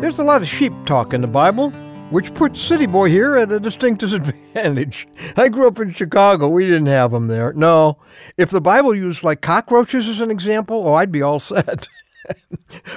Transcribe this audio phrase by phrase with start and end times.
[0.00, 1.72] There's a lot of sheep talk in the Bible,
[2.08, 5.06] which puts City Boy here at a distinct disadvantage.
[5.36, 6.48] I grew up in Chicago.
[6.48, 7.52] We didn't have them there.
[7.52, 7.98] No.
[8.38, 11.86] If the Bible used like cockroaches as an example, oh, I'd be all set.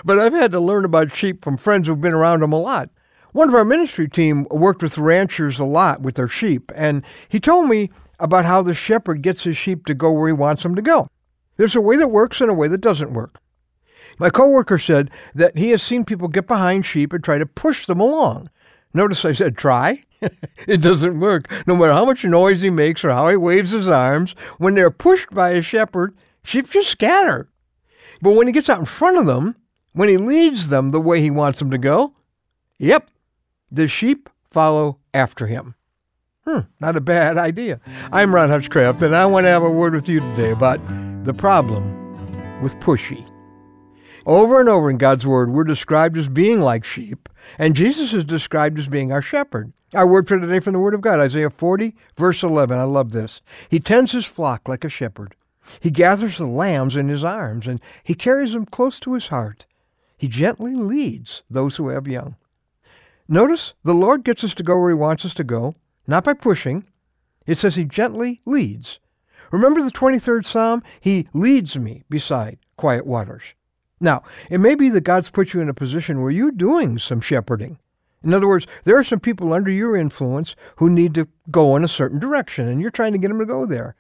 [0.06, 2.90] but I've had to learn about sheep from friends who've been around them a lot.
[3.34, 7.40] One of our ministry team worked with ranchers a lot with their sheep, and he
[7.40, 10.76] told me about how the shepherd gets his sheep to go where he wants them
[10.76, 11.10] to go.
[11.58, 13.42] There's a way that works and a way that doesn't work.
[14.20, 17.86] My coworker said that he has seen people get behind sheep and try to push
[17.86, 18.50] them along.
[18.94, 20.04] Notice I said try.
[20.68, 21.52] it doesn't work.
[21.68, 24.92] No matter how much noise he makes or how he waves his arms, when they're
[24.92, 27.50] pushed by a shepherd, sheep just scatter.
[28.22, 29.56] But when he gets out in front of them,
[29.94, 32.16] when he leads them the way he wants them to go,
[32.78, 33.10] yep,
[33.72, 35.76] the sheep follow after him.
[36.46, 37.80] Hmm, not a bad idea.
[38.12, 40.80] I'm Ron Hutchcraft, and I want to have a word with you today about
[41.24, 43.33] the problem with pushy.
[44.26, 47.28] Over and over in God's Word, we're described as being like sheep,
[47.58, 49.74] and Jesus is described as being our shepherd.
[49.94, 52.78] Our word for today from the Word of God, Isaiah 40, verse 11.
[52.78, 53.42] I love this.
[53.68, 55.36] He tends his flock like a shepherd.
[55.82, 59.66] He gathers the lambs in his arms, and he carries them close to his heart.
[60.18, 62.38] He gently leads those who have young.
[63.28, 65.76] Notice the Lord gets us to go where He wants us to go,
[66.08, 66.86] not by pushing.
[67.46, 69.00] It says He gently leads.
[69.52, 70.82] Remember the 23rd Psalm?
[71.02, 73.54] He leads me beside quiet waters.
[74.04, 77.22] Now, it may be that God's put you in a position where you're doing some
[77.22, 77.80] shepherding.
[78.22, 81.86] In other words, there are some people under your influence who need to go in
[81.86, 83.96] a certain direction, and you're trying to get them to go there.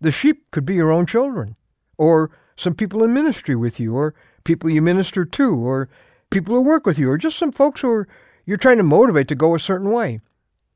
[0.00, 1.54] The sheep could be your own children,
[1.96, 5.88] or some people in ministry with you, or people you minister to, or
[6.30, 8.08] people who work with you, or just some folks who are
[8.44, 10.20] you're trying to motivate to go a certain way.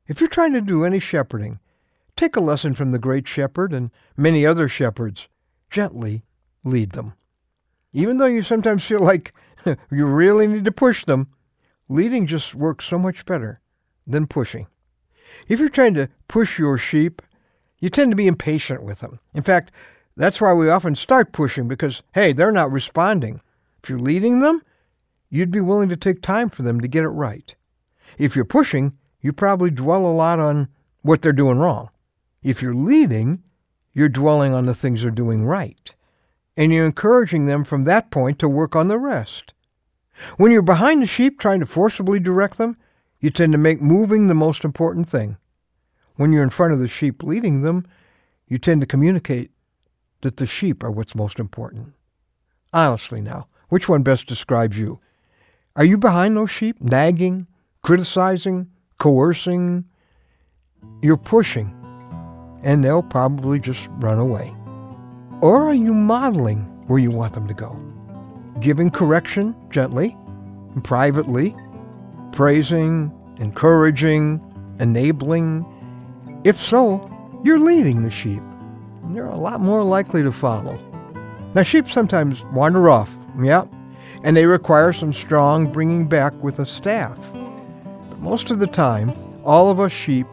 [0.07, 1.59] If you're trying to do any shepherding,
[2.15, 5.27] take a lesson from the great shepherd and many other shepherds.
[5.69, 6.23] Gently
[6.63, 7.13] lead them.
[7.93, 9.33] Even though you sometimes feel like
[9.91, 11.29] you really need to push them,
[11.87, 13.61] leading just works so much better
[14.05, 14.67] than pushing.
[15.47, 17.21] If you're trying to push your sheep,
[17.79, 19.19] you tend to be impatient with them.
[19.33, 19.71] In fact,
[20.15, 23.41] that's why we often start pushing because, hey, they're not responding.
[23.83, 24.61] If you're leading them,
[25.29, 27.55] you'd be willing to take time for them to get it right.
[28.17, 30.67] If you're pushing, you probably dwell a lot on
[31.01, 31.89] what they're doing wrong.
[32.43, 33.43] If you're leading,
[33.93, 35.95] you're dwelling on the things they're doing right.
[36.55, 39.53] And you're encouraging them from that point to work on the rest.
[40.37, 42.77] When you're behind the sheep trying to forcibly direct them,
[43.19, 45.37] you tend to make moving the most important thing.
[46.15, 47.87] When you're in front of the sheep leading them,
[48.47, 49.51] you tend to communicate
[50.21, 51.93] that the sheep are what's most important.
[52.71, 54.99] Honestly now, which one best describes you?
[55.75, 57.47] Are you behind those sheep, nagging,
[57.81, 59.85] criticizing, coercing,
[61.01, 61.73] you're pushing,
[62.63, 64.55] and they'll probably just run away.
[65.43, 67.77] Or are you modeling where you want them to go?
[68.61, 70.15] Giving correction gently
[70.73, 71.53] and privately,
[72.31, 74.41] praising, encouraging,
[74.79, 75.65] enabling.
[76.45, 77.11] If so,
[77.43, 78.41] you're leading the sheep,
[79.03, 80.79] and they're a lot more likely to follow.
[81.53, 83.65] Now, sheep sometimes wander off, yeah,
[84.23, 87.19] and they require some strong bringing back with a staff.
[87.33, 89.11] But most of the time,
[89.43, 90.27] all of us sheep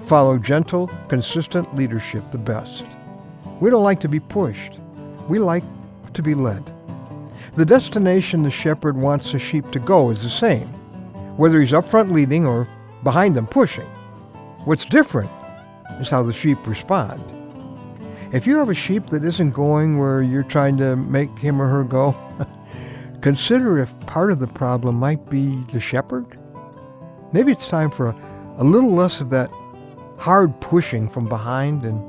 [0.00, 2.84] follow gentle, consistent leadership the best.
[3.60, 4.80] We don't like to be pushed.
[5.28, 5.64] We like
[6.14, 6.72] to be led.
[7.54, 10.68] The destination the shepherd wants the sheep to go is the same,
[11.36, 12.68] whether he's up front leading or
[13.02, 13.86] behind them pushing.
[14.64, 15.30] What's different
[16.00, 17.22] is how the sheep respond.
[18.32, 21.68] If you have a sheep that isn't going where you're trying to make him or
[21.68, 22.14] her go,
[23.20, 26.36] consider if part of the problem might be the shepherd
[27.32, 28.16] Maybe it's time for a,
[28.58, 29.50] a little less of that
[30.18, 32.00] hard pushing from behind, and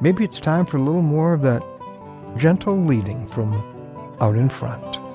[0.00, 1.62] maybe it's time for a little more of that
[2.36, 3.52] gentle leading from
[4.20, 5.07] out in front.